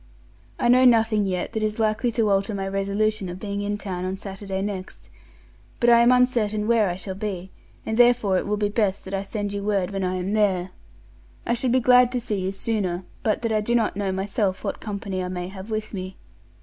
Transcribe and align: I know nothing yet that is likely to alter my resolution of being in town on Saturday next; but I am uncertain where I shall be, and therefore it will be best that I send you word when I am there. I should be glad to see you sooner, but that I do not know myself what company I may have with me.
I 0.57 0.67
know 0.67 0.83
nothing 0.83 1.25
yet 1.25 1.53
that 1.53 1.61
is 1.61 1.77
likely 1.77 2.11
to 2.13 2.27
alter 2.27 2.55
my 2.55 2.67
resolution 2.67 3.29
of 3.29 3.39
being 3.39 3.61
in 3.61 3.77
town 3.77 4.03
on 4.03 4.17
Saturday 4.17 4.63
next; 4.63 5.09
but 5.79 5.91
I 5.91 5.99
am 5.99 6.11
uncertain 6.11 6.65
where 6.65 6.89
I 6.89 6.95
shall 6.97 7.13
be, 7.13 7.51
and 7.85 7.97
therefore 7.97 8.35
it 8.39 8.47
will 8.47 8.57
be 8.57 8.67
best 8.67 9.05
that 9.05 9.13
I 9.13 9.21
send 9.21 9.53
you 9.53 9.63
word 9.63 9.91
when 9.91 10.03
I 10.03 10.15
am 10.15 10.33
there. 10.33 10.71
I 11.45 11.53
should 11.53 11.71
be 11.71 11.79
glad 11.81 12.11
to 12.13 12.19
see 12.19 12.39
you 12.39 12.51
sooner, 12.51 13.03
but 13.21 13.43
that 13.43 13.51
I 13.51 13.61
do 13.61 13.75
not 13.75 13.95
know 13.95 14.11
myself 14.11 14.63
what 14.63 14.79
company 14.79 15.23
I 15.23 15.27
may 15.27 15.49
have 15.49 15.69
with 15.69 15.93
me. 15.93 16.17